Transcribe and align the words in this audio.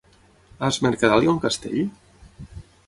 A 0.59 0.69
Es 0.71 0.79
Mercadal 0.87 1.27
hi 1.27 1.31
ha 1.31 1.37
un 1.37 1.41
castell? 1.47 1.79